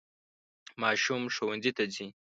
ماشوم 0.81 1.23
ښوونځي 1.35 1.71
ته 1.77 1.83
ځي. 1.93 2.07